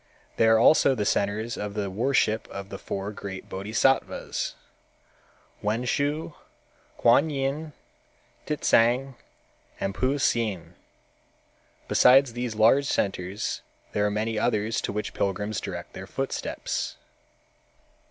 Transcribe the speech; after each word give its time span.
They 0.37 0.47
are 0.47 0.57
also 0.57 0.95
the 0.95 1.05
centers 1.05 1.57
of 1.57 1.75
the 1.75 1.91
worship 1.91 2.47
of 2.47 2.69
the 2.69 2.79
four 2.79 3.11
great 3.11 3.47
Bodhisattvas, 3.49 4.55
Wenshu, 5.63 6.33
Kuan 6.97 7.29
Yin, 7.29 7.73
Titsang 8.47 9.13
and 9.79 9.93
Puhsien. 9.93 10.73
Besides 11.87 12.33
these 12.33 12.55
large 12.55 12.87
centers 12.87 13.61
there 13.91 14.03
are 14.03 14.09
many 14.09 14.39
others 14.39 14.81
to 14.81 14.91
which 14.91 15.13
pilgrims 15.13 15.61
direct 15.61 15.93
their 15.93 16.07
footsteps. 16.07 16.97